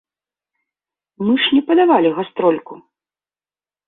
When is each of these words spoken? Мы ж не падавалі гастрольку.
Мы 1.27 1.33
ж 1.43 1.53
не 1.55 1.61
падавалі 1.67 2.09
гастрольку. 2.21 2.73